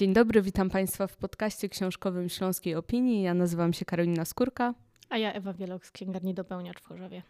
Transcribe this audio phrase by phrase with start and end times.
[0.00, 3.22] Dzień dobry, witam Państwa w podcaście książkowym Śląskiej Opinii.
[3.22, 4.74] Ja nazywam się Karolina Skórka.
[5.08, 7.22] A ja Ewa Wielok z księgarni Dopełniacz w Chorzowie.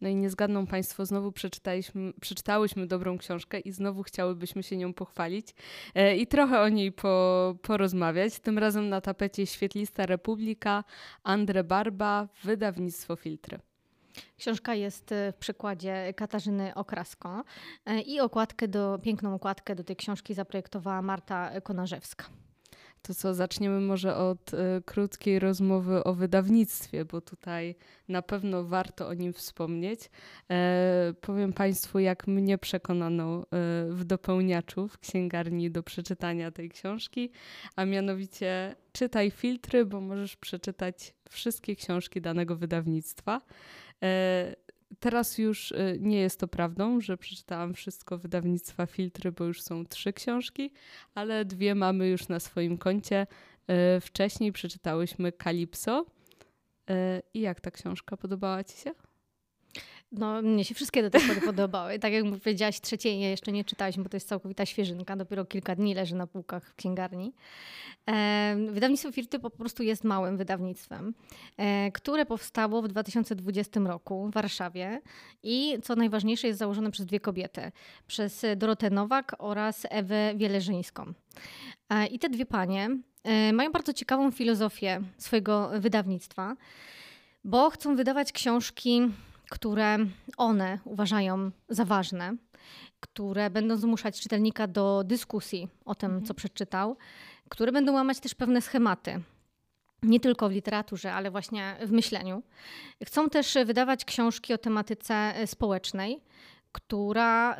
[0.00, 4.94] No i nie zgadną Państwo, znowu przeczytaliśmy, przeczytałyśmy dobrą książkę i znowu chciałybyśmy się nią
[4.94, 5.48] pochwalić
[5.94, 8.40] e, i trochę o niej po, porozmawiać.
[8.40, 10.84] Tym razem na tapecie Świetlista Republika,
[11.22, 13.58] Andre Barba, wydawnictwo Filtry.
[14.38, 17.44] Książka jest e, w przykładzie Katarzyny Okrasko
[17.86, 22.24] e, i okładkę do, piękną okładkę do tej książki zaprojektowała Marta Konarzewska.
[23.02, 24.56] To co, zaczniemy może od y,
[24.86, 27.74] krótkiej rozmowy o wydawnictwie, bo tutaj
[28.08, 30.10] na pewno warto o nim wspomnieć.
[30.50, 33.46] E, powiem Państwu, jak mnie przekonano y,
[33.94, 37.30] w dopełniaczu w księgarni do przeczytania tej książki,
[37.76, 43.40] a mianowicie czytaj filtry, bo możesz przeczytać wszystkie książki danego wydawnictwa.
[44.02, 44.54] E,
[45.00, 49.86] teraz już y, nie jest to prawdą, że przeczytałam wszystko wydawnictwa Filtry, bo już są
[49.86, 50.72] trzy książki,
[51.14, 53.26] ale dwie mamy już na swoim koncie.
[53.66, 56.06] E, wcześniej przeczytałyśmy Kalipso.
[56.90, 58.90] E, I jak ta książka podobała Ci się?
[60.12, 61.98] No, mnie się wszystkie do tej pory podobały.
[61.98, 65.16] Tak jak powiedziałaś, trzeciej jeszcze nie czytaliśmy, bo to jest całkowita świeżynka.
[65.16, 67.32] Dopiero kilka dni leży na półkach w księgarni.
[68.68, 71.14] Wydawnictwo Firty po prostu jest małym wydawnictwem,
[71.56, 75.00] e, które powstało w 2020 roku w Warszawie
[75.42, 77.72] i co najważniejsze jest założone przez dwie kobiety.
[78.06, 81.12] Przez Dorotę Nowak oraz Ewę Wieleżyńską.
[81.88, 82.88] E, I te dwie panie
[83.24, 86.56] e, mają bardzo ciekawą filozofię swojego wydawnictwa,
[87.44, 89.00] bo chcą wydawać książki
[89.52, 89.98] które
[90.36, 92.36] one uważają za ważne,
[93.00, 96.26] które będą zmuszać czytelnika do dyskusji o tym, mhm.
[96.26, 96.96] co przeczytał,
[97.48, 99.22] które będą łamać też pewne schematy.
[100.02, 102.42] Nie tylko w literaturze, ale właśnie w myśleniu.
[103.04, 106.20] Chcą też wydawać książki o tematyce e, społecznej,
[106.72, 107.56] która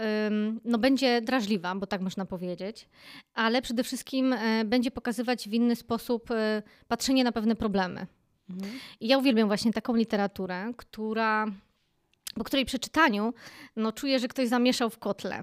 [0.65, 2.89] no, będzie drażliwa, bo tak można powiedzieć,
[3.35, 8.07] ale przede wszystkim e, będzie pokazywać w inny sposób e, patrzenie na pewne problemy.
[8.51, 8.73] Mhm.
[9.01, 11.47] I ja uwielbiam właśnie taką literaturę, która
[12.35, 13.35] po której przeczytaniu
[13.77, 15.43] no, czuję, że ktoś zamieszał w kotle,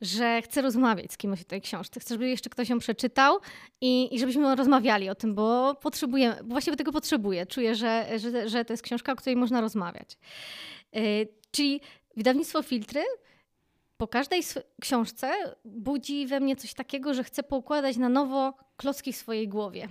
[0.00, 3.38] że chcę rozmawiać z kimś o tej książce, chcę, żeby jeszcze ktoś ją przeczytał
[3.80, 7.46] i, i żebyśmy rozmawiali o tym, bo potrzebuję, bo właściwie tego potrzebuję.
[7.46, 10.18] Czuję, że, że, że to jest książka, o której można rozmawiać.
[10.92, 11.02] Yy,
[11.50, 11.80] czyli
[12.16, 13.04] wydawnictwo Filtry
[13.96, 14.42] po każdej
[14.80, 15.30] książce
[15.64, 19.88] budzi we mnie coś takiego, że chcę poukładać na nowo klocki w swojej głowie.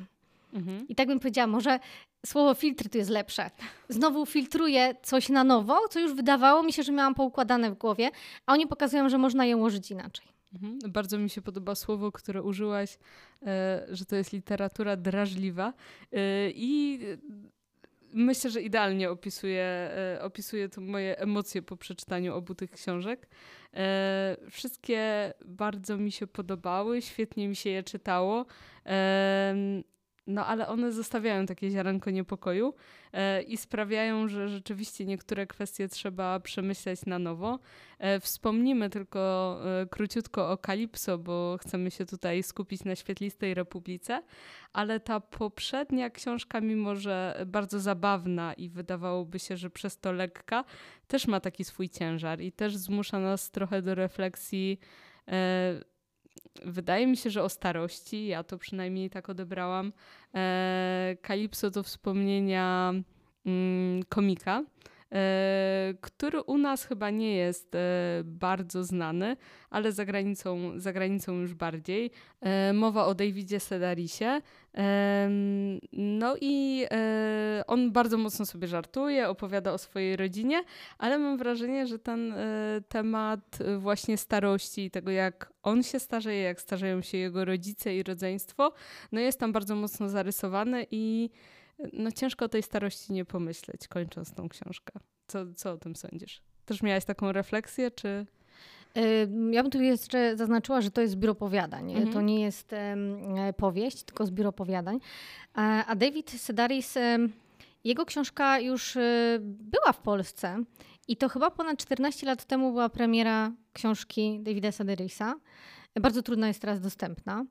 [0.53, 0.87] Mhm.
[0.87, 1.79] I tak bym powiedziała, może
[2.25, 3.51] słowo filtr tu jest lepsze.
[3.89, 8.09] Znowu filtruję coś na nowo, co już wydawało mi się, że miałam poukładane w głowie,
[8.45, 10.27] a oni pokazują, że można je ułożyć inaczej.
[10.53, 10.79] Mhm.
[10.91, 12.97] Bardzo mi się podoba słowo, które użyłaś,
[13.45, 15.73] e, że to jest literatura drażliwa.
[16.11, 16.99] E, I
[18.13, 23.29] myślę, że idealnie opisuje, e, opisuje to moje emocje po przeczytaniu obu tych książek.
[24.51, 28.45] Wszystkie bardzo mi się podobały, świetnie mi się je czytało.
[30.27, 32.73] No ale one zostawiają takie ziarenko niepokoju
[33.13, 37.59] e, i sprawiają, że rzeczywiście niektóre kwestie trzeba przemyśleć na nowo.
[37.99, 44.23] E, wspomnimy tylko e, króciutko o Kalipso, bo chcemy się tutaj skupić na Świetlistej Republice,
[44.73, 50.63] ale ta poprzednia książka, mimo że bardzo zabawna i wydawałoby się, że przez to lekka,
[51.07, 54.79] też ma taki swój ciężar i też zmusza nas trochę do refleksji
[55.27, 55.96] e,
[56.65, 59.93] wydaje mi się, że o starości, ja to przynajmniej tak odebrałam.
[60.35, 62.93] E, Kalipso to wspomnienia
[63.45, 64.63] mm, komika,
[66.01, 67.79] który u nas chyba nie jest e,
[68.23, 69.38] bardzo znany,
[69.69, 72.12] ale za granicą, za granicą już bardziej.
[72.41, 74.41] E, mowa o Davidzie Sedarisie.
[75.94, 76.85] No i
[77.68, 80.63] on bardzo mocno sobie żartuje, opowiada o swojej rodzinie,
[80.97, 82.34] ale mam wrażenie, że ten
[82.89, 88.03] temat właśnie starości i tego, jak on się starzeje, jak starzeją się jego rodzice i
[88.03, 88.74] rodzeństwo,
[89.12, 91.29] no jest tam bardzo mocno zarysowany i
[91.93, 94.99] no ciężko o tej starości nie pomyśleć, kończąc tą książkę.
[95.27, 96.41] Co, co o tym sądzisz?
[96.65, 98.25] Też miałaś taką refleksję, czy...
[99.51, 101.91] Ja bym tu jeszcze zaznaczyła, że to jest zbiór opowiadań.
[101.91, 102.13] Mhm.
[102.13, 102.75] To nie jest
[103.57, 105.00] powieść, tylko zbiór opowiadań.
[105.88, 106.95] A David Sedaris,
[107.83, 110.63] jego książka już y, była w Polsce
[111.07, 115.35] i to chyba ponad 14 lat temu była premiera książki Davida Sedarisa.
[116.01, 117.45] Bardzo trudna jest teraz dostępna.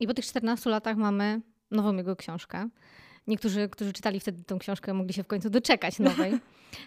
[0.00, 1.40] I po tych 14 latach mamy
[1.70, 2.68] nową jego książkę.
[3.26, 6.32] Niektórzy, którzy czytali wtedy tę książkę, mogli się w końcu doczekać nowej.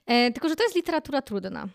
[0.06, 1.68] E, tylko, że to jest literatura trudna.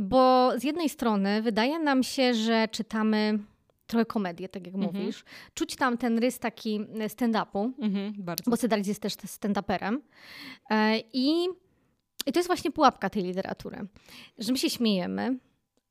[0.00, 3.38] Bo z jednej strony wydaje nam się, że czytamy
[3.86, 4.94] trochę komedię, tak jak mhm.
[4.94, 5.24] mówisz.
[5.54, 8.12] Czuć tam ten rys taki stand-upu, mhm,
[8.46, 9.98] bo Sedaris jest też stand-uperem.
[10.70, 11.44] E, I,
[12.26, 13.86] I to jest właśnie pułapka tej literatury,
[14.38, 15.38] że my się śmiejemy,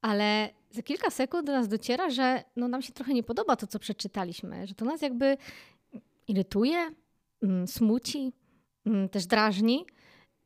[0.01, 3.67] ale za kilka sekund do nas dociera, że no, nam się trochę nie podoba to,
[3.67, 5.38] co przeczytaliśmy, że to nas jakby
[6.27, 6.91] irytuje,
[7.66, 8.34] smuci,
[8.86, 9.86] mm, też drażni.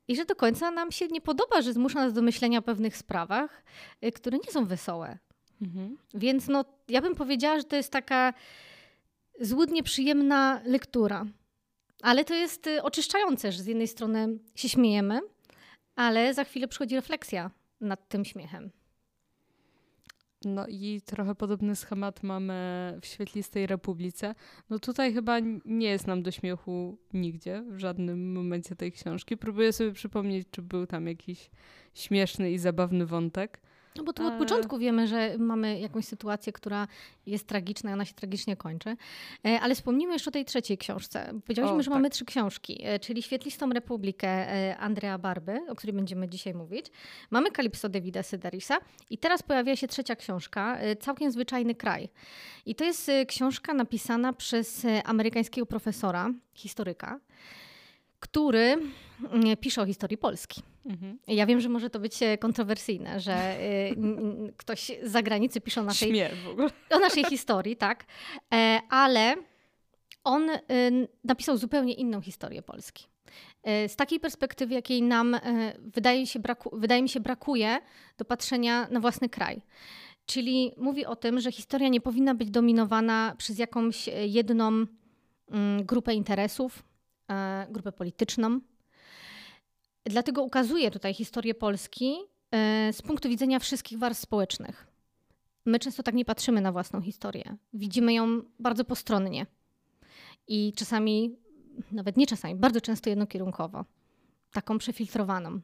[0.08, 2.96] I że do końca nam się nie podoba, że zmusza nas do myślenia o pewnych
[2.96, 3.64] sprawach,
[4.04, 5.18] y, które nie są wesołe.
[5.62, 5.98] Mhm.
[6.14, 8.34] Więc no, ja bym powiedziała, że to jest taka
[9.40, 11.26] złudnie przyjemna lektura.
[12.02, 15.20] Ale to jest y, oczyszczające, że z jednej strony się śmiejemy,
[15.96, 17.50] ale za chwilę przychodzi refleksja
[17.80, 18.70] nad tym śmiechem.
[20.44, 22.54] No i trochę podobny schemat mamy
[23.02, 24.34] w Świetlistej Republice.
[24.70, 29.36] No tutaj chyba nie jest nam do śmiechu nigdzie, w żadnym momencie tej książki.
[29.36, 31.50] Próbuję sobie przypomnieć, czy był tam jakiś
[31.94, 33.60] śmieszny i zabawny wątek.
[33.96, 36.88] No bo tu od początku wiemy, że mamy jakąś sytuację, która
[37.26, 38.96] jest tragiczna i ona się tragicznie kończy.
[39.44, 41.32] E, ale wspomnijmy jeszcze o tej trzeciej książce.
[41.46, 41.94] Powiedzieliśmy, o, że tak.
[41.94, 46.86] mamy trzy książki, e, czyli Świetlistą Republikę e, Andrea Barby, o której będziemy dzisiaj mówić.
[47.30, 48.78] Mamy Kalipso Davida Sydarisa
[49.10, 52.08] i teraz pojawia się trzecia książka, Całkiem Zwyczajny Kraj.
[52.66, 57.20] I to jest książka napisana przez amerykańskiego profesora, historyka,
[58.20, 58.76] który
[59.32, 60.62] mm, pisze o historii Polski.
[60.86, 61.18] Mhm.
[61.26, 65.84] Ja wiem, że może to być e, kontrowersyjne, że y, ktoś z zagranicy pisze o
[65.84, 66.22] naszej,
[66.90, 68.04] o naszej historii, tak,
[68.54, 69.34] e, ale
[70.24, 70.50] on
[71.24, 73.06] napisał zupełnie inną historię Polski.
[73.62, 75.36] E, z takiej perspektywy, jakiej nam
[75.78, 77.78] wydaje, się braku, wydaje mi się brakuje
[78.18, 79.62] do patrzenia na własny kraj.
[80.26, 84.66] Czyli mówi o tym, że historia nie powinna być dominowana przez jakąś jedną
[85.50, 86.82] mm, grupę interesów,
[87.70, 88.60] grupę polityczną,
[90.04, 92.16] Dlatego ukazuję tutaj historię Polski
[92.50, 94.86] e, z punktu widzenia wszystkich warstw społecznych.
[95.64, 97.56] My często tak nie patrzymy na własną historię.
[97.72, 99.46] Widzimy ją bardzo postronnie
[100.48, 101.36] i czasami,
[101.92, 103.84] nawet nie czasami, bardzo często jednokierunkowo,
[104.52, 105.60] taką przefiltrowaną.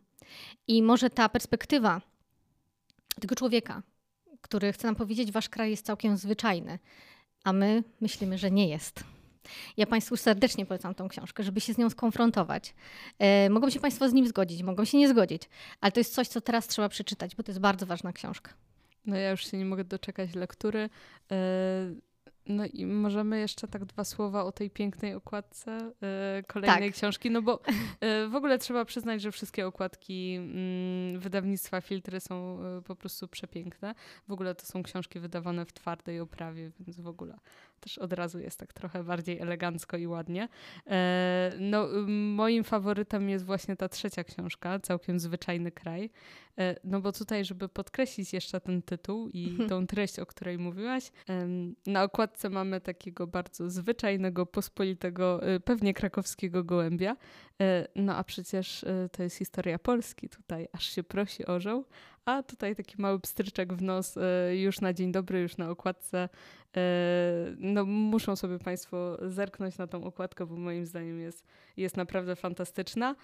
[0.67, 2.01] I może ta perspektywa
[3.21, 3.83] tego człowieka,
[4.41, 6.79] który chce nam powiedzieć, wasz kraj jest całkiem zwyczajny,
[7.45, 9.05] a my myślimy, że nie jest.
[9.77, 12.75] Ja Państwu serdecznie polecam tą książkę, żeby się z nią skonfrontować.
[13.19, 15.43] E, mogą się Państwo z nim zgodzić, mogą się nie zgodzić,
[15.81, 18.53] ale to jest coś, co teraz trzeba przeczytać, bo to jest bardzo ważna książka.
[19.07, 20.91] No ja już się nie mogę doczekać lektury.
[21.33, 22.09] E,
[22.49, 25.93] no i możemy jeszcze tak dwa słowa o tej pięknej okładce
[26.41, 26.99] y, kolejnej tak.
[26.99, 27.61] książki, no bo
[28.31, 30.39] w ogóle trzeba przyznać, że wszystkie okładki
[31.17, 33.95] y, wydawnictwa Filtry są e, po prostu przepiękne.
[34.29, 37.39] W ogóle to są książki wydawane w twardej oprawie, więc w ogóle
[37.79, 40.49] też od razu jest tak trochę bardziej elegancko i ładnie.
[41.61, 46.11] no, moim faworytem jest właśnie ta trzecia książka, Całkiem Zwyczajny Kraj.
[46.85, 51.13] no bo tutaj, żeby podkreślić jeszcze ten tytuł i tą treść, o której mówiłaś,
[51.87, 57.17] na okładce mamy takiego bardzo zwyczajnego, pospolitego, y, pewnie krakowskiego gołębia.
[57.95, 61.85] No a przecież to jest historia Polski tutaj, aż się prosi orzeł.
[62.29, 64.19] A tutaj taki mały pstryczek w nos
[64.53, 66.29] już na dzień dobry, już na okładce.
[67.57, 71.47] No muszą sobie Państwo zerknąć na tą okładkę, bo moim zdaniem jest,
[71.77, 73.15] jest naprawdę fantastyczna.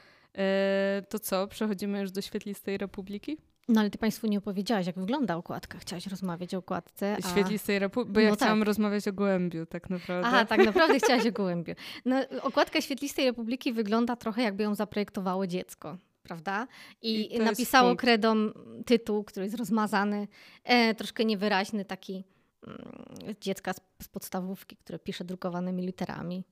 [1.08, 3.38] To co, przechodzimy już do Świetlistej Republiki?
[3.68, 5.78] No ale ty Państwu nie opowiedziałaś, jak wygląda okładka.
[5.78, 7.16] Chciałaś rozmawiać o okładce.
[7.24, 7.28] A...
[7.28, 8.66] Świetlistej Republiki, bo ja no chciałam tak.
[8.66, 10.28] rozmawiać o gołębiu tak naprawdę.
[10.28, 11.74] Aha, tak naprawdę chciałaś o gołębiu.
[12.04, 15.98] No, okładka Świetlistej Republiki wygląda trochę jakby ją zaprojektowało dziecko.
[16.24, 16.66] Prawda?
[17.02, 18.50] I, I napisało kredą
[18.86, 20.28] tytuł, który jest rozmazany,
[20.64, 22.24] e, troszkę niewyraźny, taki
[22.66, 26.44] mm, dziecka z, z podstawówki, które pisze drukowanymi literami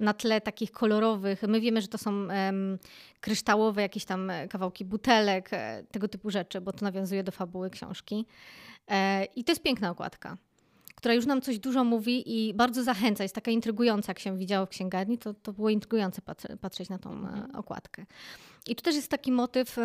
[0.00, 1.42] na tle takich kolorowych.
[1.42, 2.78] My wiemy, że to są um,
[3.20, 8.26] kryształowe jakieś tam kawałki butelek, e, tego typu rzeczy, bo to nawiązuje do fabuły książki.
[8.88, 10.36] E, I to jest piękna okładka,
[10.94, 13.22] która już nam coś dużo mówi i bardzo zachęca.
[13.22, 16.22] Jest taka intrygująca, jak się widziało w księgarni, to, to było intrygujące
[16.60, 18.06] patrzeć na tą e, okładkę.
[18.68, 19.76] I tu też jest taki motyw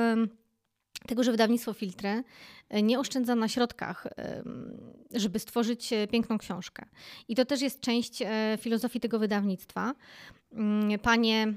[1.08, 2.24] tego, że wydawnictwo Filtry
[2.70, 4.08] e, nie oszczędza na środkach,
[5.12, 6.86] żeby stworzyć e, piękną książkę.
[7.28, 9.96] I to też jest część e, filozofii tego wydawnictwa.
[10.54, 11.54] Mm, panie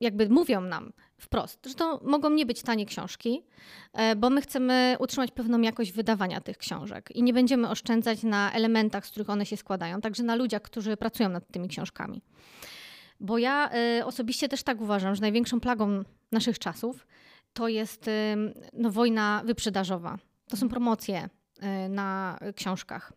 [0.00, 3.42] jakby mówią nam wprost, że to mogą nie być tanie książki,
[4.16, 9.06] bo my chcemy utrzymać pewną jakość wydawania tych książek i nie będziemy oszczędzać na elementach,
[9.06, 12.22] z których one się składają, także na ludziach, którzy pracują nad tymi książkami.
[13.24, 13.70] Bo ja
[14.04, 16.02] osobiście też tak uważam, że największą plagą
[16.32, 17.06] naszych czasów
[17.52, 18.10] to jest
[18.72, 20.18] no, wojna wyprzedażowa.
[20.48, 23.12] To są promocje y, na książkach.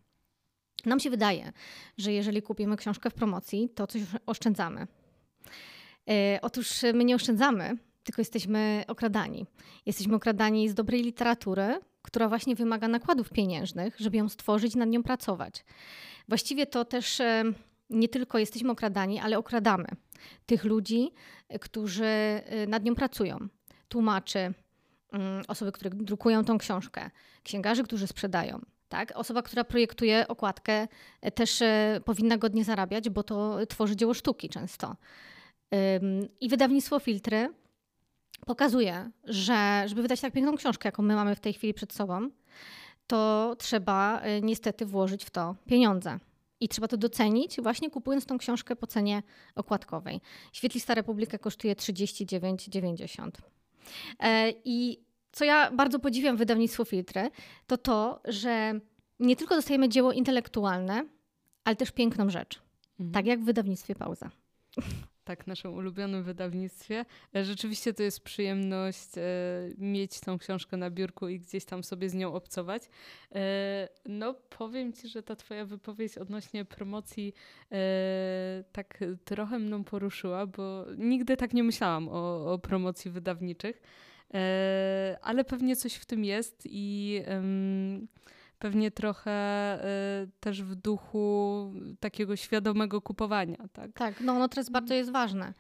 [0.86, 1.52] Nam się wydaje,
[1.98, 4.82] że jeżeli kupimy książkę w promocji, to coś oszczędzamy.
[4.82, 9.46] Y, otóż my nie oszczędzamy, tylko jesteśmy okradani.
[9.86, 15.04] Jesteśmy okradani z dobrej literatury, która właśnie wymaga nakładów pieniężnych, żeby ją stworzyć nad nią
[15.04, 15.66] pracować.
[16.28, 17.22] Właściwie to też
[17.90, 19.88] nie tylko jesteśmy okradani, ale okradamy
[20.46, 21.12] tych ludzi,
[21.62, 22.06] którzy
[22.64, 23.38] y, nad nią pracują
[23.88, 24.54] tłumaczy,
[25.14, 27.10] mm, osoby, które drukują tą książkę,
[27.44, 28.60] księgarzy, którzy sprzedają.
[28.90, 29.12] Tak?
[29.16, 30.88] Osoba, która projektuje okładkę,
[31.22, 34.96] e, też e, powinna godnie zarabiać, bo to tworzy dzieło sztuki często.
[36.40, 37.54] I wydawnictwo Filtry
[38.46, 42.30] pokazuje, że żeby wydać tak piękną książkę, jaką my mamy w tej chwili przed sobą,
[43.08, 46.20] to trzeba niestety włożyć w to pieniądze.
[46.60, 49.24] I trzeba to docenić, właśnie kupując tą książkę po cenie
[49.56, 50.22] okładkowej.
[50.54, 53.30] Świetlista Republika kosztuje 39,90.
[54.20, 55.00] E, I
[55.32, 57.30] co ja bardzo podziwiam wydawnictwo Filtry,
[57.68, 58.80] to to, że
[59.20, 61.06] nie tylko dostajemy dzieło intelektualne,
[61.64, 62.62] ale też piękną rzecz.
[63.00, 63.12] Mhm.
[63.14, 64.30] Tak jak w wydawnictwie Pauza
[65.28, 67.06] tak, naszym ulubionym wydawnictwie.
[67.36, 69.22] E, rzeczywiście to jest przyjemność e,
[69.78, 72.84] mieć tą książkę na biurku i gdzieś tam sobie z nią obcować.
[73.36, 77.34] E, no, powiem ci, że ta twoja wypowiedź odnośnie promocji
[78.72, 83.82] tak trochę mną poruszyła, bo nigdy tak nie myślałam o, o promocji wydawniczych,
[85.22, 87.22] ale pewnie coś w tym jest i
[88.60, 89.80] pewnie trochę
[90.24, 93.58] y, też w duchu takiego świadomego kupowania.
[93.74, 95.54] Tak, tak no, no teraz bardzo jest ważne.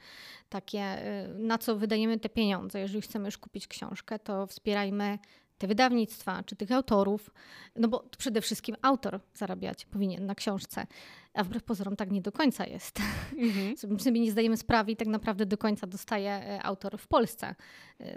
[0.50, 2.80] Takie, y, na co wydajemy te pieniądze.
[2.80, 5.20] Jeżeli chcemy już kupić książkę, to wspierajmy
[5.58, 7.30] te wydawnictwa, czy tych autorów,
[7.76, 10.88] no bo przede wszystkim autor zarabiać powinien na książce,
[11.34, 13.00] a wbrew pozorom tak nie do końca jest.
[13.38, 14.00] Mhm.
[14.00, 17.56] sobie nie zdajemy sprawy i tak naprawdę do końca dostaje e, autor w Polsce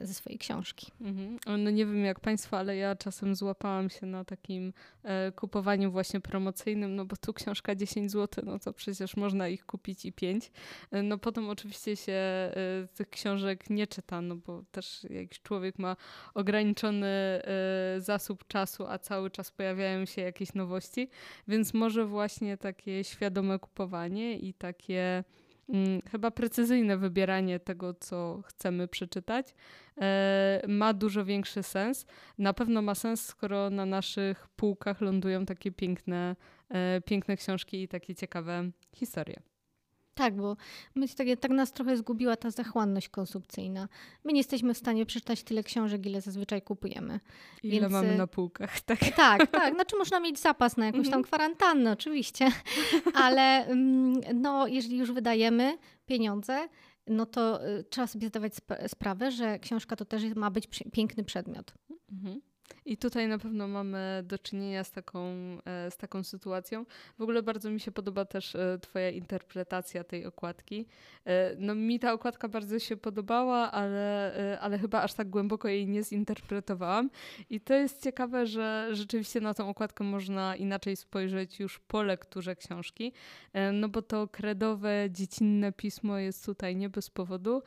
[0.02, 0.92] ze swojej książki.
[1.00, 1.38] Mhm.
[1.46, 4.72] No nie wiem jak Państwo, ale ja czasem złapałam się na takim
[5.02, 9.66] e, kupowaniu właśnie promocyjnym, no bo tu książka 10 zł, no to przecież można ich
[9.66, 10.50] kupić i 5.
[10.90, 12.52] E, no potem oczywiście się e,
[12.94, 15.96] tych książek nie czyta, no bo też jakiś człowiek ma
[16.34, 17.40] ograniczony e,
[17.98, 21.08] zasób czasu, a cały czas pojawiają się jakieś nowości,
[21.48, 25.24] więc może właśnie takie świadome kupowanie i takie
[26.10, 29.54] chyba precyzyjne wybieranie tego, co chcemy przeczytać,
[30.00, 32.06] e, ma dużo większy sens.
[32.38, 36.36] Na pewno ma sens, skoro na naszych półkach lądują takie piękne,
[36.68, 39.42] e, piękne książki i takie ciekawe historie.
[40.20, 40.56] Tak, bo
[40.94, 43.88] my tak, tak nas trochę zgubiła ta zachłanność konsumpcyjna.
[44.24, 47.20] My nie jesteśmy w stanie przeczytać tyle książek, ile zazwyczaj kupujemy.
[47.62, 47.92] Ile Więc...
[47.92, 48.98] mamy y, na półkach, tak?
[49.16, 49.74] Tak, tak.
[49.74, 51.24] Znaczy można mieć zapas na jakąś tam mhm.
[51.24, 52.52] kwarantannę oczywiście,
[53.24, 56.68] ale mm, no, jeżeli już wydajemy pieniądze,
[57.06, 58.52] no to y, trzeba sobie zdawać
[58.86, 61.74] sprawę, że książka to też ma być piękny przedmiot.
[62.12, 62.40] Mhm.
[62.90, 65.20] I tutaj na pewno mamy do czynienia z taką,
[65.64, 66.84] e, z taką sytuacją.
[67.18, 70.86] W ogóle bardzo mi się podoba też e, Twoja interpretacja tej okładki.
[71.24, 75.88] E, no, mi ta okładka bardzo się podobała, ale, ale chyba aż tak głęboko jej
[75.88, 77.10] nie zinterpretowałam.
[77.50, 82.56] I to jest ciekawe, że rzeczywiście na tą okładkę można inaczej spojrzeć już po lekturze
[82.56, 83.12] książki.
[83.72, 87.62] No bo to kredowe, dziecinne pismo jest tutaj nie bez powodu.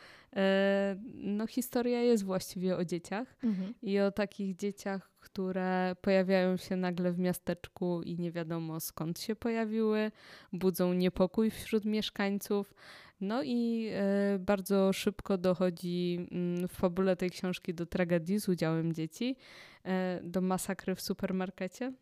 [1.14, 3.74] No, historia jest właściwie o dzieciach mhm.
[3.82, 9.36] i o takich dzieciach, które pojawiają się nagle w miasteczku i nie wiadomo skąd się
[9.36, 10.12] pojawiły,
[10.54, 12.74] budzą niepokój wśród mieszkańców.
[13.22, 18.94] No i e, bardzo szybko dochodzi mm, w fabule tej książki do tragedii z udziałem
[18.94, 19.36] dzieci,
[19.84, 21.94] e, do masakry w supermarkecie.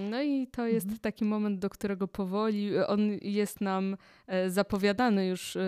[0.00, 1.00] No i to jest mhm.
[1.00, 5.60] taki moment, do którego powoli on jest nam e, zapowiadany już, e,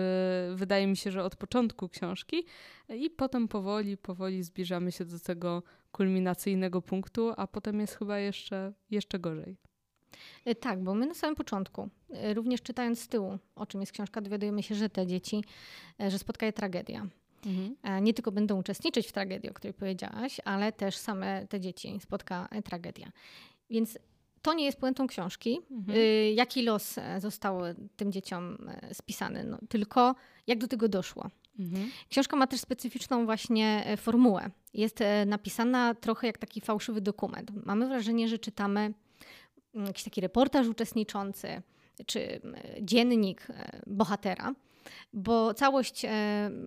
[0.55, 2.45] wydaje mi się, że od początku książki,
[2.89, 5.63] i potem powoli, powoli zbliżamy się do tego
[5.95, 9.57] kulminacyjnego punktu, a potem jest chyba jeszcze, jeszcze gorzej.
[10.45, 11.89] E, tak, bo my na samym początku,
[12.33, 15.43] również czytając z tyłu, o czym jest książka, dowiadujemy się, że te dzieci,
[16.07, 17.07] że spotkaje tragedia.
[17.45, 18.03] Mhm.
[18.03, 22.49] Nie tylko będą uczestniczyć w tragedii, o której powiedziałaś, ale też same te dzieci spotka
[22.63, 23.11] tragedia.
[23.69, 23.97] Więc
[24.45, 25.97] to nie jest puentą książki, mhm.
[26.35, 27.59] Jaki los e, został
[27.95, 30.15] tym dzieciom e, spisany, no, tylko
[30.47, 31.29] jak do tego doszło.
[31.59, 31.91] Mhm.
[32.09, 34.49] Książka ma też specyficzną właśnie e, formułę.
[34.73, 37.51] Jest napisana trochę jak taki fałszywy dokument.
[37.65, 38.93] Mamy wrażenie, że czytamy
[39.73, 41.61] mm, jakiś taki reportaż uczestniczący,
[42.05, 42.41] czy
[42.81, 43.47] dziennik
[43.87, 44.55] bohatera,
[45.13, 46.05] bo całość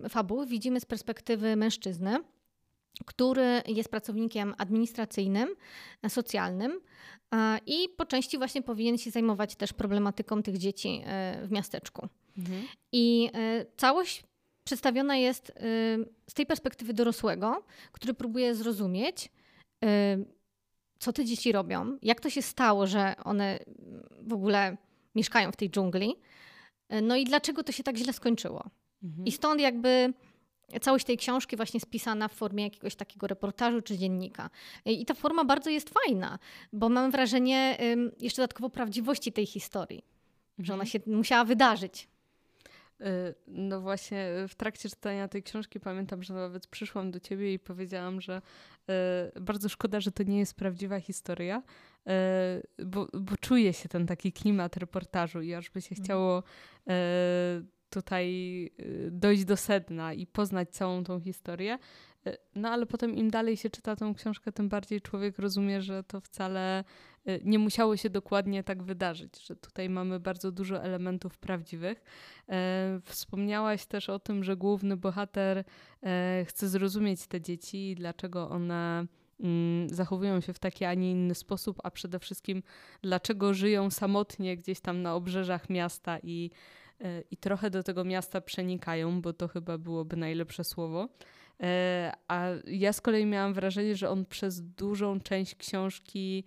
[0.08, 2.18] fabuły widzimy z perspektywy mężczyzny,
[3.06, 5.48] który jest pracownikiem administracyjnym,
[6.08, 6.80] socjalnym
[7.66, 12.08] i po części właśnie powinien się zajmować też problematyką tych dzieci e, w miasteczku.
[12.38, 12.62] Mhm.
[12.92, 14.24] I e, całość
[14.68, 15.52] przedstawiona jest e,
[16.30, 19.32] z tej perspektywy dorosłego, który próbuje zrozumieć,
[20.98, 23.58] co te dzieci robią, jak to się stało, że one
[24.20, 24.76] w ogóle
[25.14, 26.16] mieszkają w tej dżungli,
[27.02, 28.64] no i dlaczego to się tak źle skończyło.
[29.02, 29.26] Mhm.
[29.26, 30.12] I stąd jakby
[30.80, 34.50] całość tej książki właśnie spisana w formie jakiegoś takiego reportażu czy dziennika.
[34.84, 36.38] I ta forma bardzo jest fajna,
[36.72, 37.78] bo mam wrażenie
[38.20, 40.04] jeszcze dodatkowo prawdziwości tej historii,
[40.50, 40.66] mhm.
[40.66, 41.04] że ona mhm.
[41.04, 42.08] się musiała wydarzyć.
[43.46, 48.20] No właśnie, w trakcie czytania tej książki pamiętam, że nawet przyszłam do ciebie i powiedziałam,
[48.20, 48.42] że
[49.40, 51.62] bardzo szkoda, że to nie jest prawdziwa historia,
[52.86, 56.04] bo, bo czuje się ten taki klimat reportażu i aż by się mhm.
[56.04, 56.42] chciało
[57.90, 58.70] tutaj
[59.10, 61.78] dojść do sedna i poznać całą tą historię.
[62.54, 66.20] No ale potem im dalej się czyta tą książkę, tym bardziej człowiek rozumie, że to
[66.20, 72.02] wcale Y, nie musiało się dokładnie tak wydarzyć, że tutaj mamy bardzo dużo elementów prawdziwych.
[72.48, 75.64] E, wspomniałaś też o tym, że główny bohater
[76.02, 79.06] e, chce zrozumieć te dzieci i dlaczego one
[79.40, 82.62] mm, zachowują się w taki, a nie inny sposób, a przede wszystkim
[83.02, 86.50] dlaczego żyją samotnie gdzieś tam na obrzeżach miasta i,
[87.00, 91.08] e, i trochę do tego miasta przenikają, bo to chyba byłoby najlepsze słowo.
[92.28, 96.44] A ja z kolei miałam wrażenie, że on przez dużą część książki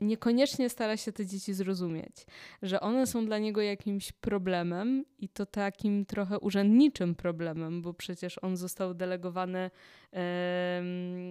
[0.00, 2.26] niekoniecznie stara się te dzieci zrozumieć,
[2.62, 8.38] że one są dla niego jakimś problemem i to takim trochę urzędniczym problemem, bo przecież
[8.42, 9.70] on został delegowany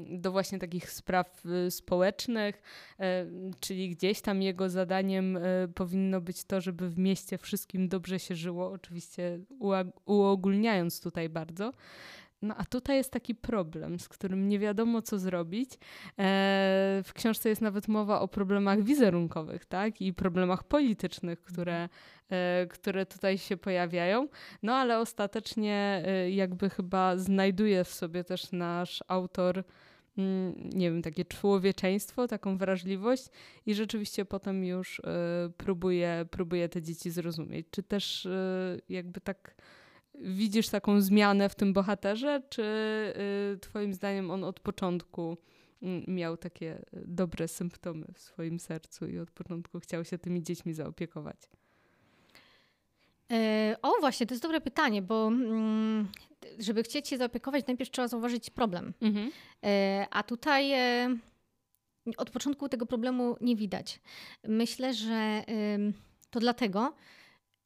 [0.10, 2.62] do właśnie takich spraw y, społecznych,
[3.00, 3.26] e,
[3.60, 5.42] czyli gdzieś tam jego zadaniem e,
[5.76, 9.40] powinno być to, żeby w mieście wszystkim dobrze się żyło, oczywiście
[10.06, 11.74] uogólniając tutaj bardzo.
[12.42, 15.74] No a tutaj jest taki problem, z którym nie wiadomo, co zrobić.
[15.74, 15.78] E,
[17.04, 20.02] w książce jest nawet mowa o problemach wizerunkowych, tak?
[20.02, 21.90] I problemach politycznych, które,
[22.30, 24.28] e, które tutaj się pojawiają.
[24.64, 29.64] No ale ostatecznie e, jakby chyba znajduje w sobie też nasz autor
[30.18, 33.26] mm, nie wiem, takie człowieczeństwo, taką wrażliwość
[33.66, 35.04] i rzeczywiście potem już y,
[35.58, 37.68] próbuje, próbuje te dzieci zrozumieć.
[37.72, 39.56] Czy też y, jakby tak
[40.20, 42.64] widzisz taką zmianę w tym bohaterze, czy
[43.56, 45.38] y, twoim zdaniem on od początku
[45.82, 50.74] mm, miał takie dobre symptomy w swoim sercu i od początku chciał się tymi dziećmi
[50.74, 51.38] zaopiekować?
[53.32, 56.08] E, o, właśnie, to jest dobre pytanie, bo mm,
[56.60, 58.94] żeby chcieć się zaopiekować, najpierw trzeba zauważyć problem.
[59.02, 59.32] Mhm.
[59.66, 61.18] E, a tutaj e,
[62.18, 64.00] od początku tego problemu nie widać.
[64.44, 65.44] Myślę, że
[66.30, 66.94] to dlatego,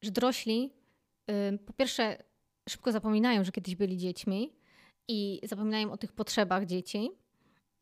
[0.02, 0.74] że dorośli
[1.66, 2.18] po pierwsze
[2.70, 4.54] szybko zapominają, że kiedyś byli dziećmi
[5.08, 7.12] i zapominają o tych potrzebach dzieci.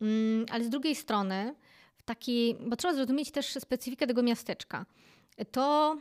[0.01, 1.55] Mm, ale z drugiej strony,
[1.97, 4.85] w taki, bo trzeba zrozumieć też specyfikę tego miasteczka.
[5.51, 5.97] To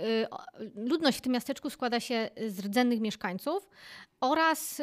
[0.00, 0.26] y,
[0.74, 3.68] ludność w tym miasteczku składa się z rdzennych mieszkańców
[4.20, 4.74] oraz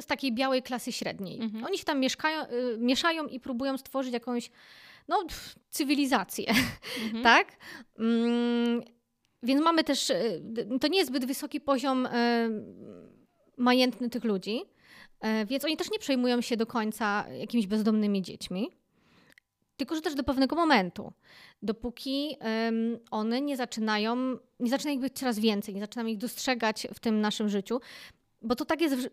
[0.00, 1.40] z takiej białej klasy średniej.
[1.40, 1.64] Mhm.
[1.64, 4.50] Oni się tam mieszkają, y, mieszają i próbują stworzyć jakąś
[5.08, 5.24] no,
[5.70, 6.54] cywilizację,
[7.04, 7.22] mhm.
[7.30, 7.56] tak?
[9.44, 10.40] Więc mamy też, e,
[10.80, 12.50] to nie jest zbyt wysoki poziom e,
[13.56, 14.62] majętny tych ludzi,
[15.20, 18.70] e, więc oni też nie przejmują się do końca jakimiś bezdomnymi dziećmi.
[19.76, 21.12] Tylko, że też do pewnego momentu.
[21.62, 22.36] Dopóki
[23.10, 24.16] one nie zaczynają,
[24.60, 27.80] nie zaczyna ich być coraz więcej, nie zaczynamy ich dostrzegać w tym naszym życiu,
[28.42, 29.08] bo to tak jest w,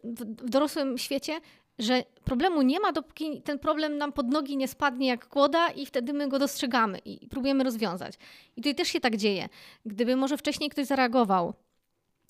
[0.46, 1.40] w dorosłym świecie,
[1.80, 5.86] że problemu nie ma, dopóki ten problem nam pod nogi nie spadnie jak kłoda i
[5.86, 8.16] wtedy my go dostrzegamy i próbujemy rozwiązać.
[8.56, 9.50] I tutaj też się tak dzieje.
[9.86, 11.54] Gdyby może wcześniej ktoś zareagował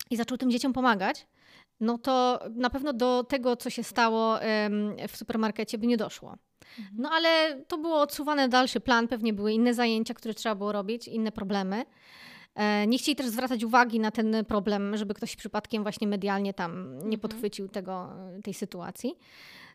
[0.09, 1.27] i zaczął tym dzieciom pomagać,
[1.79, 4.37] no to na pewno do tego, co się stało
[5.07, 6.37] w supermarkecie, by nie doszło.
[6.79, 6.97] Mhm.
[6.97, 11.07] No ale to było odsuwane dalszy plan, pewnie były inne zajęcia, które trzeba było robić,
[11.07, 11.85] inne problemy.
[12.55, 16.97] E, nie chcieli też zwracać uwagi na ten problem, żeby ktoś przypadkiem właśnie medialnie tam
[16.97, 17.19] nie mhm.
[17.19, 18.09] podchwycił tego,
[18.43, 19.15] tej sytuacji.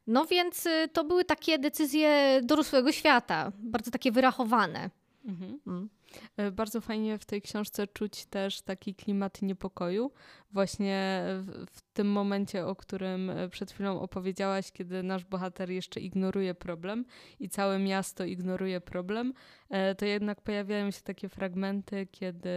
[0.07, 4.91] No więc y, to były takie decyzje dorosłego świata, bardzo takie wyrachowane.
[5.25, 5.89] Mhm.
[6.37, 10.11] E, bardzo fajnie w tej książce czuć też taki klimat niepokoju.
[10.51, 16.01] Właśnie w, w, tym momencie, o którym e, przed chwilą opowiedziałaś, kiedy nasz bohater jeszcze
[16.01, 17.05] ignoruje problem
[17.41, 19.33] i całe miasto ignoruje problem,
[19.71, 22.49] e, to jednak pojawiają się takie fragmenty, kiedy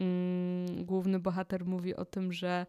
[0.00, 2.66] mm, główny bohater mówi o tym, że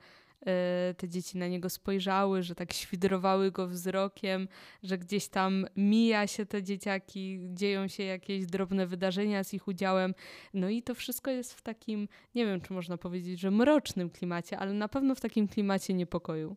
[0.97, 4.47] te dzieci na niego spojrzały, że tak świdrowały go wzrokiem,
[4.84, 10.13] że gdzieś tam mija się te dzieciaki, dzieją się jakieś drobne wydarzenia z ich udziałem.
[10.53, 14.58] No i to wszystko jest w takim, nie wiem czy można powiedzieć, że mrocznym klimacie,
[14.58, 16.56] ale na pewno w takim klimacie niepokoju.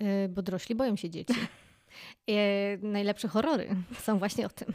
[0.00, 1.34] Yy, bo dorośli boją się dzieci.
[2.28, 4.72] E, najlepsze horrory są właśnie o tym.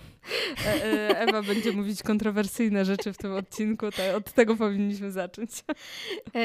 [0.65, 5.49] E, e, Ewa będzie mówić kontrowersyjne rzeczy w tym odcinku, to od tego powinniśmy zacząć.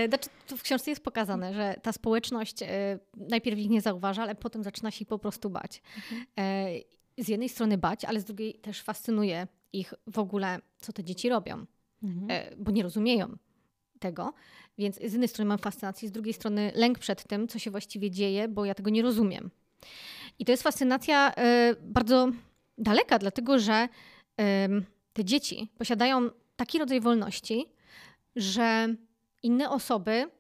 [0.09, 2.57] Znaczy, tu w książce jest pokazane, że ta społeczność
[3.17, 5.83] najpierw ich nie zauważa, ale potem zaczyna się po prostu bać.
[5.97, 6.27] Mhm.
[7.19, 11.29] Z jednej strony bać, ale z drugiej też fascynuje ich w ogóle, co te dzieci
[11.29, 11.67] robią,
[12.03, 12.55] mhm.
[12.59, 13.37] bo nie rozumieją
[13.99, 14.35] tego.
[14.79, 18.11] Więc z jednej strony mam fascynację, z drugiej strony lęk przed tym, co się właściwie
[18.11, 19.51] dzieje, bo ja tego nie rozumiem.
[20.39, 22.29] I to jest fascynacja e, bardzo
[22.79, 23.89] daleka, dlatego że
[25.13, 27.67] te dzieci posiadają taki rodzaj wolności,
[28.37, 28.95] że
[29.43, 30.31] inne osoby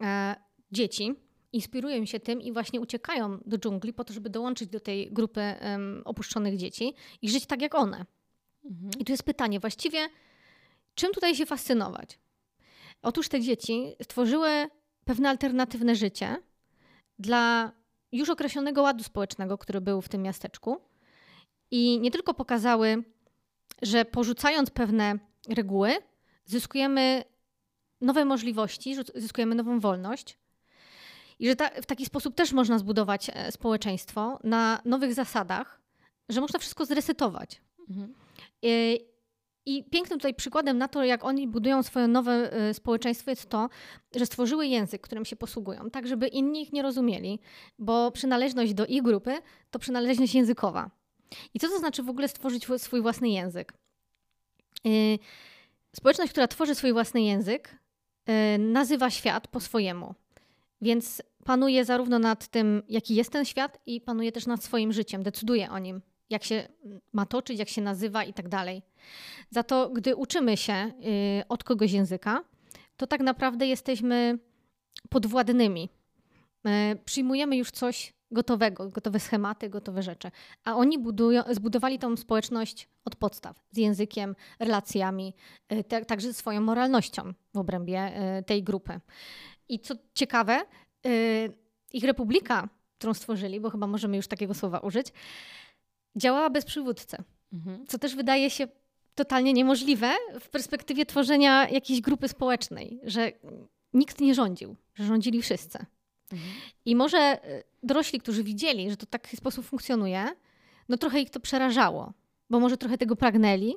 [0.00, 0.36] e,
[0.72, 1.14] dzieci
[1.52, 5.54] inspirują się tym i właśnie uciekają do dżungli po to, żeby dołączyć do tej grupy
[6.04, 8.06] opuszczonych dzieci i żyć tak jak one.
[8.64, 8.90] Mhm.
[8.98, 10.08] I tu jest pytanie, właściwie
[10.94, 12.18] czym tutaj się fascynować?
[13.02, 14.66] Otóż te dzieci stworzyły
[15.04, 16.36] pewne alternatywne życie
[17.18, 17.72] dla
[18.12, 20.80] już określonego ładu społecznego, który był w tym miasteczku.
[21.70, 23.04] I nie tylko pokazały,
[23.82, 25.96] że porzucając pewne reguły,
[26.44, 27.24] zyskujemy
[28.00, 30.38] nowe możliwości, zyskujemy nową wolność.
[31.38, 35.80] I że ta, w taki sposób też można zbudować e, społeczeństwo na nowych zasadach,
[36.28, 37.60] że można wszystko zresetować.
[37.90, 38.14] Mhm.
[38.62, 39.00] I,
[39.66, 43.68] I pięknym tutaj przykładem na to, jak oni budują swoje nowe e, społeczeństwo, jest to,
[44.16, 47.38] że stworzyły język, którym się posługują, tak żeby inni ich nie rozumieli,
[47.78, 49.38] bo przynależność do ich grupy
[49.70, 50.90] to przynależność językowa.
[51.54, 53.72] I co to znaczy w ogóle stworzyć swój własny język?
[54.86, 54.88] E,
[55.96, 57.76] społeczność, która tworzy swój własny język,
[58.58, 60.14] nazywa świat po swojemu.
[60.80, 65.22] Więc panuje zarówno nad tym, jaki jest ten świat, i panuje też nad swoim życiem,
[65.22, 66.68] decyduje o nim, jak się
[67.12, 68.82] ma toczyć, jak się nazywa i tak dalej.
[69.50, 70.92] Za to, gdy uczymy się y,
[71.48, 72.44] od kogoś języka,
[72.96, 74.38] to tak naprawdę jesteśmy
[75.08, 75.88] podwładnymi.
[76.66, 80.30] Y, przyjmujemy już coś gotowego, gotowe schematy, gotowe rzeczy.
[80.64, 85.34] A oni budują, zbudowali tą społeczność od podstaw, z językiem, relacjami,
[85.72, 88.12] y, te, także swoją moralnością w obrębie
[88.46, 89.00] tej grupy.
[89.68, 90.60] I co ciekawe,
[91.92, 95.12] ich republika, którą stworzyli, bo chyba możemy już takiego słowa użyć,
[96.16, 97.16] działała bez przywódcy.
[97.52, 97.86] Mhm.
[97.86, 98.68] Co też wydaje się
[99.14, 103.32] totalnie niemożliwe w perspektywie tworzenia jakiejś grupy społecznej, że
[103.94, 105.78] nikt nie rządził, że rządzili wszyscy.
[106.32, 106.52] Mhm.
[106.84, 110.26] I może y, dorośli, którzy widzieli, że to w taki sposób funkcjonuje,
[110.88, 112.12] no trochę ich to przerażało,
[112.50, 113.74] bo może trochę tego pragnęli,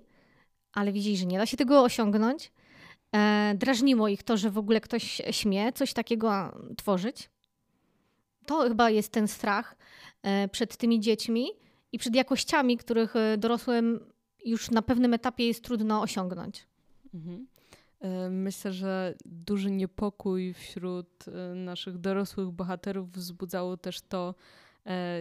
[0.73, 2.51] ale widzieli, że nie da się tego osiągnąć,
[3.15, 7.29] E, drażniło ich to, że w ogóle ktoś śmie coś takiego tworzyć.
[8.45, 9.75] To chyba jest ten strach
[10.21, 11.47] e, przed tymi dziećmi
[11.91, 13.99] i przed jakościami, których e, dorosłym
[14.45, 16.67] już na pewnym etapie jest trudno osiągnąć.
[17.13, 17.47] Mhm.
[18.29, 21.25] Myślę, że duży niepokój wśród
[21.55, 24.35] naszych dorosłych bohaterów wzbudzało też to, E,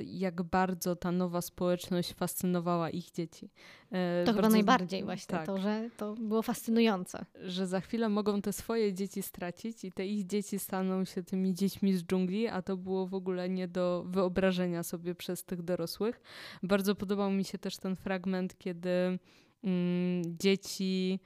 [0.07, 3.51] jak bardzo ta nowa społeczność fascynowała ich dzieci.
[3.93, 7.25] E, to bardzo, chyba najbardziej właśnie tak, to, że to było fascynujące.
[7.43, 11.55] Że za chwilę mogą te swoje dzieci stracić i te ich dzieci staną się tymi
[11.55, 16.21] dziećmi z dżungli, a to było w ogóle nie do wyobrażenia sobie przez tych dorosłych.
[16.63, 19.19] Bardzo podobał mi się też ten fragment, kiedy
[19.65, 21.21] mm, dzieci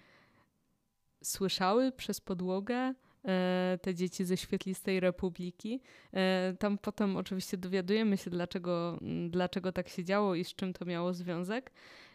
[1.22, 2.94] słyszały przez podłogę E,
[3.82, 5.80] te dzieci ze Świetlistej Republiki.
[6.12, 10.85] E, tam potem oczywiście dowiadujemy się, dlaczego, dlaczego tak się działo i z czym to
[10.85, 11.72] miało związek,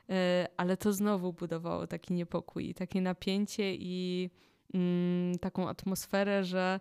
[0.10, 4.30] e, ale to znowu budowało taki niepokój, takie napięcie i
[4.74, 6.80] mm, taką atmosferę, że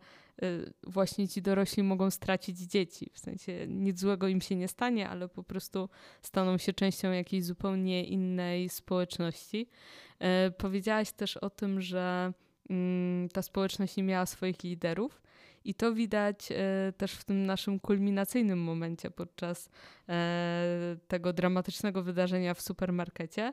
[0.86, 3.10] właśnie ci dorośli mogą stracić dzieci.
[3.12, 5.88] W sensie nic złego im się nie stanie, ale po prostu
[6.22, 9.68] staną się częścią jakiejś zupełnie innej społeczności.
[10.58, 12.32] Powiedziałaś też o tym, że
[13.32, 15.22] ta społeczność nie miała swoich liderów.
[15.64, 19.70] I to widać e, też w tym naszym kulminacyjnym momencie podczas
[20.08, 23.52] e, tego dramatycznego wydarzenia w supermarkecie.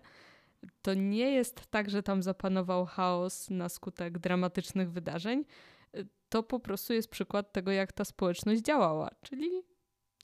[0.82, 5.46] To nie jest tak, że tam zapanował chaos na skutek dramatycznych wydarzeń.
[6.30, 9.50] To po prostu jest przykład tego, jak ta społeczność działała, czyli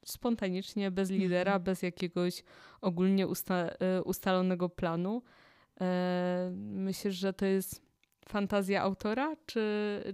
[0.06, 1.63] spontanicznie, bez lidera, mhm.
[1.63, 2.43] bez jakiegoś
[2.82, 5.21] ogólnie usta e, ustalonego planu.
[6.56, 7.88] Myślę, że to jest
[8.29, 9.63] fantazja autora, czy,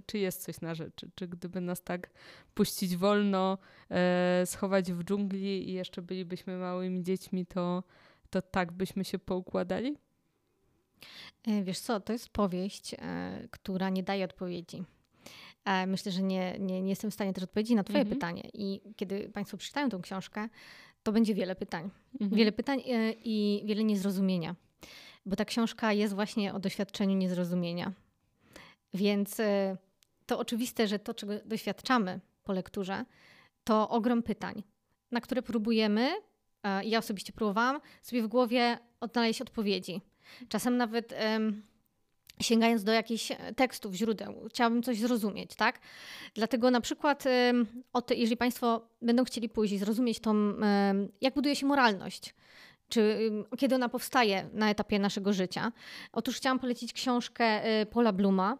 [0.06, 1.10] czy jest coś na rzeczy?
[1.16, 2.10] Czy gdyby nas tak
[2.54, 3.58] puścić wolno,
[3.92, 7.84] e, schować w dżungli i jeszcze bylibyśmy małymi dziećmi, to,
[8.30, 9.98] to tak byśmy się poukładali?
[11.48, 14.84] E, wiesz co, to jest powieść, e, która nie daje odpowiedzi.
[15.66, 18.16] E, myślę, że nie, nie, nie jestem w stanie też odpowiedzieć na Twoje mhm.
[18.16, 18.50] pytanie.
[18.54, 20.50] I kiedy Państwo przeczytają tą książkę,
[21.04, 21.90] to będzie wiele pytań.
[22.14, 22.38] Mhm.
[22.38, 24.56] Wiele pytań e, i wiele niezrozumienia.
[25.26, 27.94] Bo ta książka jest właśnie o doświadczeniu niezrozumienia.
[28.96, 29.78] Więc y,
[30.26, 33.06] to oczywiste, że to, czego doświadczamy po lekturze,
[33.64, 34.64] to ogrom pytań,
[35.12, 36.10] na które próbujemy,
[36.84, 40.02] ja osobiście próbowałam, sobie w głowie odnaleźć odpowiedzi.
[40.50, 41.14] Czasem nawet
[42.42, 45.80] sięgając do jakichś tekstów, źródeł, chciałabym coś zrozumieć, tak?
[46.34, 50.54] Dlatego na przykład, um, jeżeli Państwo będą chcieli pójść i zrozumieć tą,
[51.22, 52.36] jak buduje się moralność,
[52.90, 55.72] czy kiedy ona powstaje na etapie naszego życia.
[56.12, 58.58] Otóż chciałam polecić książkę y, Paula Bluma.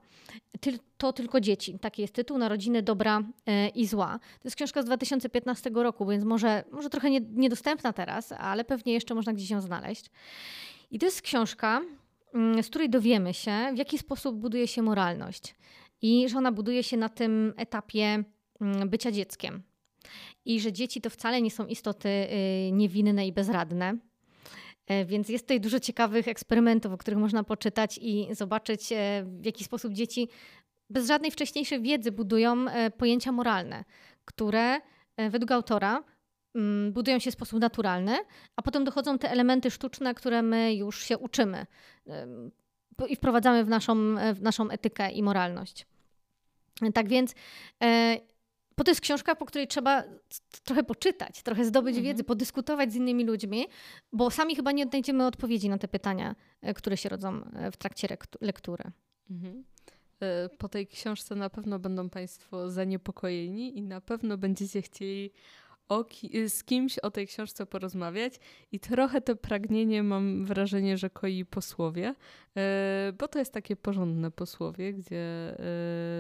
[0.98, 1.80] To tylko dzieci.
[1.80, 2.38] Taki jest tytuł.
[2.38, 4.20] Narodziny dobra y, i zła.
[4.20, 8.94] To jest książka z 2015 roku, więc może, może trochę nie, niedostępna teraz, ale pewnie
[8.94, 10.12] jeszcze można gdzieś ją znaleźć.
[10.92, 11.82] I to jest książka,
[12.34, 15.56] mm, z której dowiemy się, w jaki sposób buduje się moralność.
[16.02, 18.24] i że ona buduje się na tym etapie
[18.62, 19.64] mm, bycia dzieckiem.
[20.46, 23.98] I że dzieci to wcale nie są istoty y, niewinne i bezradne.
[24.88, 29.46] E, więc jest tutaj dużo ciekawych eksperymentów, o których można poczytać i zobaczyć, e, w
[29.46, 30.30] jaki sposób dzieci
[30.90, 33.84] bez żadnej wcześniejszej wiedzy budują e, pojęcia moralne,
[34.26, 34.80] które
[35.30, 36.04] według autora
[36.56, 38.18] mm, budują się w sposób naturalny,
[38.56, 41.66] a potem dochodzą te elementy sztuczne, które my już się uczymy
[43.10, 45.86] i wprowadzamy w naszą, w naszą etykę i moralność.
[46.94, 47.34] Tak więc
[48.78, 50.04] bo to jest książka, po której trzeba
[50.64, 52.06] trochę poczytać, trochę zdobyć mhm.
[52.06, 53.68] wiedzę, podyskutować z innymi ludźmi,
[54.14, 57.78] bo sami chyba nie odnajdziemy odpowiedzi na te pytania, e, które się rodzą e, w
[57.78, 58.08] trakcie
[58.42, 58.84] lektury.
[59.30, 59.64] Mhm.
[60.20, 65.32] E, po tej książce na pewno będą Państwo zaniepokojeni i na pewno będziecie chcieli
[66.10, 68.40] ki z kimś o tej książce porozmawiać
[68.72, 72.16] i trochę to pragnienie mam wrażenie, że koi posłowie,
[73.20, 75.56] bo to jest takie porządne posłowie, gdzie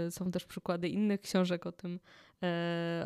[0.09, 1.99] są też przykłady innych książek o tym,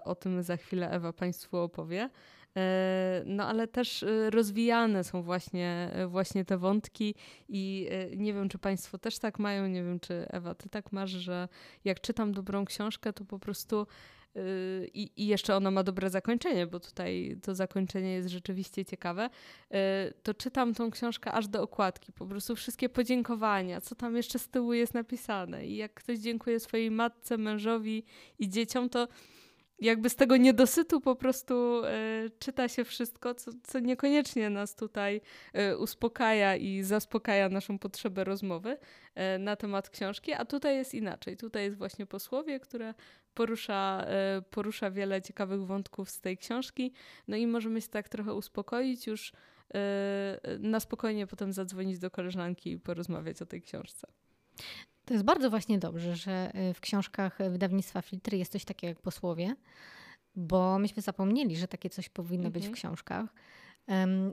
[0.03, 2.09] o tym za chwilę Ewa Państwu opowie.
[2.57, 7.15] E, no ale też e, rozwijane są właśnie, właśnie te wątki
[7.49, 11.09] i nie wiem, czy Państwo też tak mają, nie wiem, czy Ewa, Ty tak masz,
[11.09, 11.47] że
[11.85, 13.87] jak czytam dobrą książkę, to po prostu
[14.93, 19.29] i, I, jeszcze ona ma dobre zakończenie, bo tutaj to zakończenie jest rzeczywiście ciekawe.
[20.23, 22.13] To czytam tą książkę aż do okładki.
[22.13, 25.67] Po prostu wszystkie podziękowania, co tam jeszcze z tyłu jest napisane.
[25.67, 28.03] I jak ktoś dziękuje swojej matce, mężowi
[28.39, 29.07] i dzieciom, to
[29.81, 35.21] jakby z tego niedosytu po prostu e, czyta się wszystko, co, co niekoniecznie nas tutaj
[35.53, 38.77] e, uspokaja i zaspokaja naszą potrzebę rozmowy
[39.15, 41.37] e, na temat książki, a tutaj jest inaczej.
[41.37, 42.93] Tutaj jest właśnie posłowie, które
[43.33, 44.05] porusza,
[44.49, 46.93] porusza wiele ciekawych wątków z tej książki,
[47.27, 49.33] no i możemy się tak trochę uspokoić już
[50.59, 54.07] na spokojnie potem zadzwonić do koleżanki i porozmawiać o tej książce.
[55.09, 59.01] To jest bardzo właśnie dobrze, że y, w książkach wydawnictwa Filtry jest coś takiego jak
[59.01, 59.55] posłowie,
[60.35, 62.53] bo myśmy zapomnieli, że takie coś powinno mhm.
[62.53, 62.75] być w mhm.
[62.75, 63.25] książkach,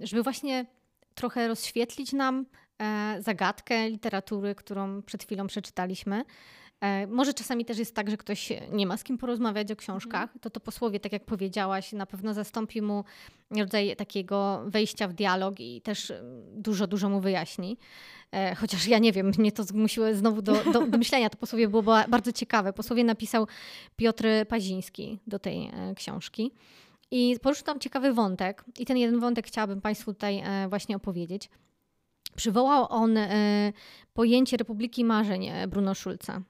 [0.02, 0.66] żeby właśnie
[1.14, 2.46] trochę rozświetlić nam
[2.78, 6.24] e, zagadkę literatury, którą przed chwilą przeczytaliśmy.
[6.80, 10.22] E, może czasami też jest tak, że ktoś nie ma z kim porozmawiać o książkach,
[10.22, 10.40] mhm.
[10.40, 13.04] to to posłowie, tak jak powiedziałaś, na pewno zastąpi mu
[13.50, 16.12] rodzaj takiego wejścia w dialog i też
[16.52, 17.78] dużo, dużo mu wyjaśni.
[18.32, 21.30] E, chociaż ja nie wiem, mnie to zmusiło znowu do, do, do myślenia.
[21.30, 22.72] To posłowie było bardzo ciekawe.
[22.72, 23.46] Posłowie napisał
[23.96, 26.52] Piotr Paziński do tej e, książki.
[27.10, 31.50] I poruszył tam ciekawy wątek, i ten jeden wątek chciałabym Państwu tutaj właśnie opowiedzieć.
[32.36, 33.18] Przywołał on
[34.14, 36.42] pojęcie Republiki Marzeń Bruno Schulza.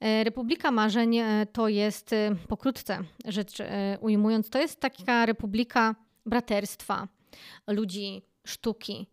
[0.00, 1.16] Republika Marzeń
[1.52, 2.10] to jest,
[2.48, 3.58] pokrótce rzecz
[4.00, 5.94] ujmując, to jest taka republika
[6.26, 7.08] braterstwa,
[7.66, 9.06] ludzi sztuki,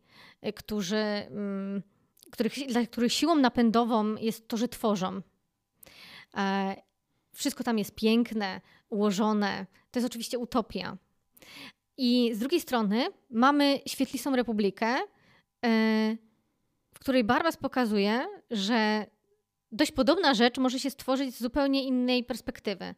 [0.55, 1.83] którzy, mm,
[2.31, 5.21] których, dla których siłą napędową jest to, że tworzą.
[6.37, 6.75] E,
[7.33, 9.65] wszystko tam jest piękne, ułożone.
[9.91, 10.97] To jest oczywiście utopia.
[11.97, 16.17] I z drugiej strony mamy świetlistą republikę, e,
[16.93, 19.05] w której Barbas pokazuje, że
[19.71, 22.95] dość podobna rzecz może się stworzyć z zupełnie innej perspektywy.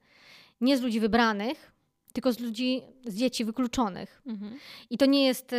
[0.62, 1.72] Nie z ludzi wybranych,
[2.14, 4.22] tylko z ludzi, z dzieci wykluczonych.
[4.26, 4.58] Mhm.
[4.90, 5.54] I to nie jest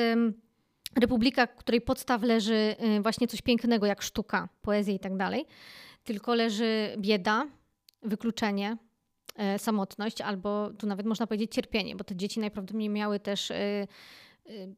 [0.96, 5.46] republika, której podstaw leży y, właśnie coś pięknego, jak sztuka, poezja i tak dalej,
[6.04, 7.46] tylko leży bieda,
[8.02, 8.76] wykluczenie,
[9.54, 13.86] y, samotność, albo tu nawet można powiedzieć cierpienie, bo te dzieci najprawdopodobniej miały też y,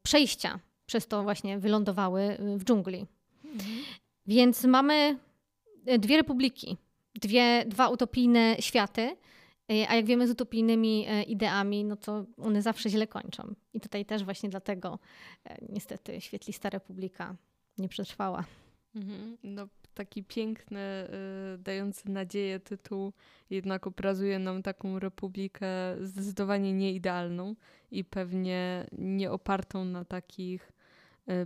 [0.03, 3.07] przejścia, przez to właśnie wylądowały w dżungli.
[3.45, 3.77] Mhm.
[4.27, 5.19] Więc mamy
[5.99, 6.77] dwie republiki,
[7.15, 9.17] dwie, dwa utopijne światy,
[9.73, 13.55] E, a jak wiemy, z utopijnymi e, ideami, no to one zawsze źle kończą.
[13.75, 14.99] I tutaj też właśnie dlatego
[15.69, 17.37] niestety świetlista republika
[17.79, 18.45] nie przetrwała.
[18.95, 19.37] Mhm.
[19.43, 20.81] No, taki piękny,
[21.59, 23.13] dający nadzieję tytuł
[23.51, 25.67] jednak obrazuje nam taką republikę
[26.01, 27.55] zdecydowanie nieidealną
[27.91, 30.73] i pewnie nie opartą na takich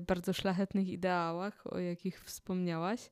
[0.01, 3.11] bardzo szlachetnych ideałach, o jakich wspomniałaś.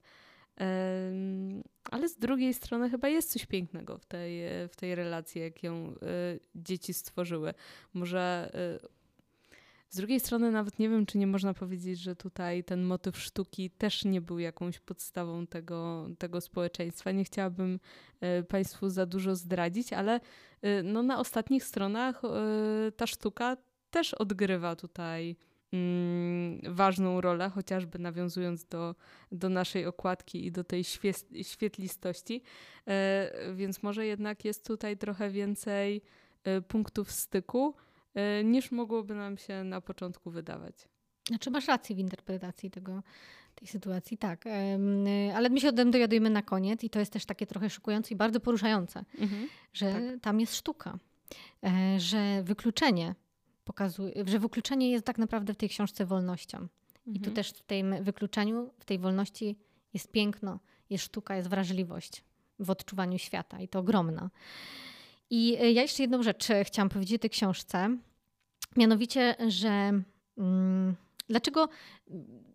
[1.90, 5.74] Ale z drugiej strony chyba jest coś pięknego w tej, w tej relacji, jak ją
[5.74, 5.94] e,
[6.54, 7.54] dzieci stworzyły.
[7.94, 8.88] Może e,
[9.88, 13.70] z drugiej strony nawet nie wiem, czy nie można powiedzieć, że tutaj ten motyw sztuki
[13.70, 17.12] też nie był jakąś podstawą tego, tego społeczeństwa.
[17.12, 17.80] Nie chciałabym
[18.20, 20.20] e, Państwu za dużo zdradzić, ale
[20.84, 22.22] no, na ostatnich stronach
[22.96, 23.56] ta sztuka
[23.90, 25.36] też odgrywa tutaj
[26.62, 28.94] ważną rolę, chociażby nawiązując do,
[29.32, 30.84] do naszej okładki i do tej
[31.42, 32.42] świetlistości.
[32.86, 36.02] E, więc może jednak jest tutaj trochę więcej
[36.44, 37.74] e, punktów styku,
[38.14, 40.88] e, niż mogłoby nam się na początku wydawać.
[41.28, 43.02] Znaczy masz rację w interpretacji tego,
[43.54, 44.44] tej sytuacji, tak.
[45.34, 48.14] Ale my się o tym dowiadujemy na koniec i to jest też takie trochę szokujące
[48.14, 49.48] i bardzo poruszające, mhm.
[49.72, 50.02] że tak.
[50.20, 50.98] tam jest sztuka,
[51.98, 53.14] że wykluczenie
[53.64, 56.58] pokazuje, że wykluczenie jest tak naprawdę w tej książce wolnością.
[56.58, 57.16] Mhm.
[57.16, 57.34] I tu mhm.
[57.34, 59.56] też w tym wykluczeniu, w tej wolności
[59.94, 60.58] jest piękno,
[60.90, 62.24] jest sztuka, jest wrażliwość
[62.58, 64.30] w odczuwaniu świata i to ogromna.
[65.30, 67.96] I e, ja jeszcze jedną rzecz e, chciałam powiedzieć o tej książce,
[68.76, 69.92] mianowicie, że
[70.38, 70.94] mm,
[71.28, 71.68] dlaczego,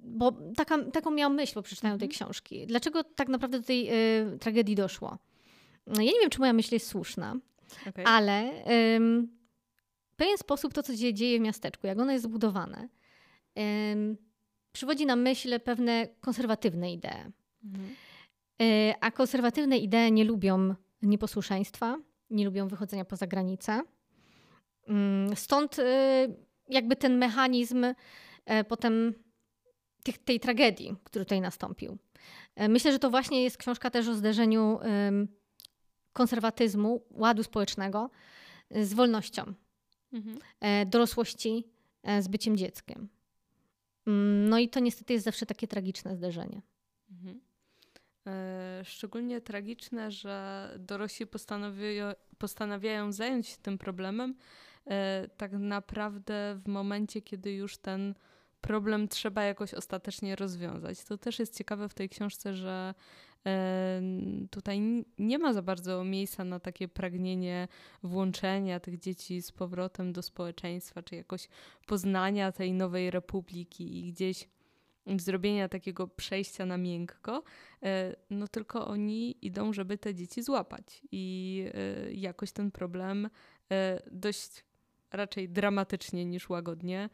[0.02, 2.15] bo taka, taką miałam myśl po przeczytaniu tej mhm.
[2.15, 5.17] książki, dlaczego tak naprawdę do tej y, tragedii doszło?
[5.88, 7.36] Ja nie wiem, czy moja myśl jest słuszna,
[7.89, 8.06] okay.
[8.06, 8.67] ale
[8.98, 9.28] y,
[10.19, 12.89] pewien sposób to, co się dzieje w miasteczku, jak ono jest zbudowane,
[13.60, 14.17] y,
[14.71, 17.32] przywodzi na myśl pewne konserwatywne idee.
[17.63, 17.95] Mhm.
[18.62, 21.97] E, a konserwatywne idee nie lubią nieposłuszeństwa,
[22.29, 23.82] nie lubią wychodzenia poza granice.
[24.88, 26.27] Mm, stąd e,
[26.69, 27.86] jakby ten mechanizm
[28.45, 29.13] e, potem
[30.03, 31.97] tych, tej tragedii, który tutaj nastąpił.
[32.69, 34.79] Myślę, że to właśnie jest książka też o zderzeniu
[36.13, 38.10] konserwatyzmu, ładu społecznego
[38.71, 39.53] z wolnością,
[40.13, 40.39] mhm.
[40.89, 41.67] dorosłości
[42.19, 43.10] z byciem dzieckiem.
[44.08, 46.62] Mm, no i to niestety jest zawsze takie tragiczne zderzenie.
[47.12, 47.39] Mhm.
[48.28, 51.26] E, szczególnie tragiczne, że dorośli
[52.38, 54.36] postanawiają, zająć się tym problemem
[54.86, 58.15] e, tak naprawdę w momencie, kiedy już ten
[58.62, 61.04] problem trzeba jakoś ostatecznie rozwiązać.
[61.04, 62.93] To też jest ciekawe w tej książce, że e,
[64.49, 67.67] tutaj nie ma za bardzo miejsca na takie pragnienie
[68.04, 71.47] włączenia tych dzieci z powrotem do społeczeństwa, czy jakoś
[71.86, 74.47] poznania tej nowej republiki i gdzieś
[75.17, 77.43] zrobienia takiego przejścia na miękko,
[77.84, 81.02] e, no tylko oni idą, żeby te dzieci złapać.
[81.12, 83.30] I e, jakoś ten problem
[83.71, 84.65] e, dość
[85.12, 87.10] raczej dramatycznie niż łagodnie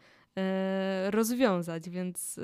[1.10, 2.40] rozwiązać, więc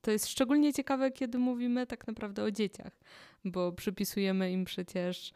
[0.00, 2.92] to jest szczególnie ciekawe, kiedy mówimy tak naprawdę o dzieciach,
[3.44, 5.32] bo przypisujemy im przecież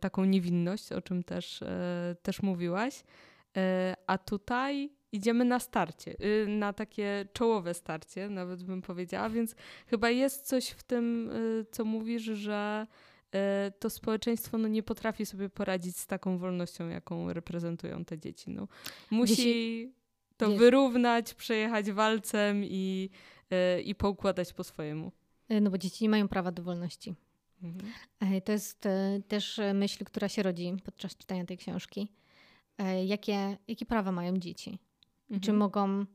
[0.00, 1.60] taką niewinność, o czym też,
[2.22, 3.04] też mówiłaś,
[4.06, 9.54] a tutaj idziemy na starcie, y, na takie czołowe starcie, nawet bym powiedziała, więc
[9.86, 11.30] chyba jest coś w tym,
[11.70, 12.86] co mówisz, że
[13.78, 18.50] to społeczeństwo no, nie potrafi sobie poradzić z taką wolnością, jaką reprezentują te dzieci.
[18.50, 18.68] No,
[19.10, 19.92] musi.
[20.40, 23.10] To wyrównać, przejechać walcem i,
[23.84, 25.12] i poukładać po swojemu.
[25.60, 27.14] No bo dzieci nie mają prawa do wolności.
[27.62, 27.92] Mhm.
[28.20, 32.08] E, to jest e, też myśl, która się rodzi podczas czytania tej książki.
[32.78, 34.78] E, jakie, jakie prawa mają dzieci?
[35.22, 35.40] Mhm.
[35.40, 36.06] Czy mogą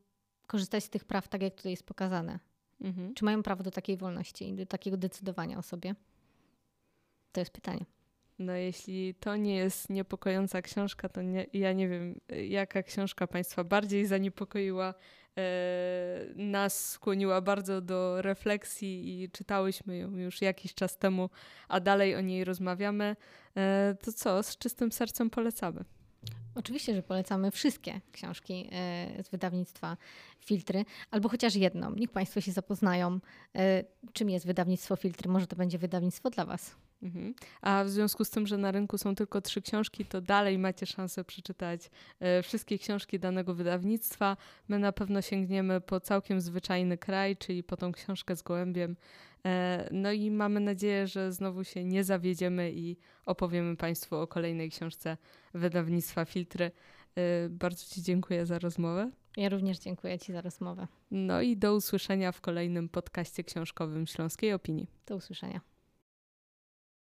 [0.48, 2.40] korzystać z tych praw tak, jak tutaj jest pokazane?
[2.82, 3.14] Mhm.
[3.14, 5.96] Czy mają prawo do takiej wolności, do takiego decydowania o sobie?
[7.32, 7.86] To jest pytanie.
[8.40, 13.64] No jeśli to nie jest niepokojąca książka, to nie, ja nie wiem, jaka książka Państwa
[13.64, 14.94] bardziej zaniepokoiła,
[15.38, 21.30] e, nas skłoniła bardzo do refleksji i czytałyśmy ją już jakiś czas temu,
[21.68, 23.16] a dalej o niej rozmawiamy.
[23.58, 25.86] E, to co, z czystym sercem polecamy.
[26.56, 29.98] Oczywiście, że polecamy wszystkie książki e, z wydawnictwa
[30.40, 31.96] Filtry, albo chociaż jedną.
[31.96, 33.20] Niech Państwo się zapoznają,
[33.56, 35.30] e, czym jest wydawnictwo Filtry.
[35.30, 36.76] Może to będzie wydawnictwo dla Was.
[37.04, 37.34] Mhm.
[37.62, 40.86] A w związku z tym, że na rynku są tylko trzy książki, to dalej macie
[40.86, 44.38] szansę przeczytać e, wszystkie książki danego wydawnictwa.
[44.68, 48.96] My na pewno sięgniemy po całkiem zwyczajny kraj, czyli po tą książkę z gołębiem.
[49.46, 54.72] E, no i mamy nadzieję, że znowu się nie zawiedziemy i opowiemy Państwu o kolejnej
[54.72, 55.18] książce
[55.54, 56.72] wydawnictwa Filtry.
[57.16, 59.12] E, bardzo Ci dziękuję za rozmowę.
[59.38, 60.88] Ja również dziękuję Ci za rozmowę.
[61.12, 64.88] No i do usłyszenia w kolejnym podcaście książkowym Śląskiej Opinii.
[65.06, 65.75] Do usłyszenia.